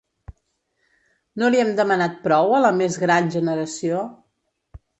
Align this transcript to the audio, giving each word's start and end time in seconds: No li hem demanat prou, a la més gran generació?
No 1.41 1.51
li 1.57 1.61
hem 1.65 1.69
demanat 1.81 2.17
prou, 2.25 2.55
a 2.55 2.63
la 2.65 2.73
més 2.81 2.99
gran 3.07 3.31
generació? 3.39 4.05